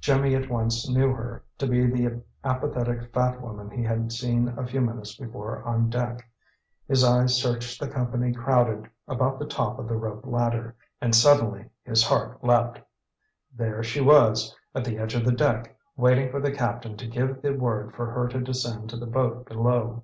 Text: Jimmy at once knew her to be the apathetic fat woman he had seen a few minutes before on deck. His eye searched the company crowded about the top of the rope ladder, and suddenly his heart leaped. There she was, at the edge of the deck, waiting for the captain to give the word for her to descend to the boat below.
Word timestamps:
Jimmy 0.00 0.34
at 0.34 0.50
once 0.50 0.90
knew 0.90 1.12
her 1.12 1.44
to 1.58 1.64
be 1.68 1.86
the 1.86 2.20
apathetic 2.42 3.12
fat 3.14 3.40
woman 3.40 3.70
he 3.70 3.84
had 3.84 4.10
seen 4.10 4.48
a 4.58 4.66
few 4.66 4.80
minutes 4.80 5.14
before 5.14 5.62
on 5.62 5.88
deck. 5.88 6.28
His 6.88 7.04
eye 7.04 7.26
searched 7.26 7.78
the 7.78 7.86
company 7.86 8.32
crowded 8.32 8.90
about 9.06 9.38
the 9.38 9.46
top 9.46 9.78
of 9.78 9.86
the 9.86 9.94
rope 9.94 10.26
ladder, 10.26 10.74
and 11.00 11.14
suddenly 11.14 11.70
his 11.84 12.02
heart 12.02 12.42
leaped. 12.42 12.80
There 13.54 13.84
she 13.84 14.00
was, 14.00 14.52
at 14.74 14.84
the 14.84 14.98
edge 14.98 15.14
of 15.14 15.24
the 15.24 15.30
deck, 15.30 15.78
waiting 15.96 16.32
for 16.32 16.40
the 16.40 16.50
captain 16.50 16.96
to 16.96 17.06
give 17.06 17.40
the 17.40 17.52
word 17.52 17.94
for 17.94 18.10
her 18.10 18.26
to 18.30 18.40
descend 18.40 18.90
to 18.90 18.96
the 18.96 19.06
boat 19.06 19.46
below. 19.46 20.02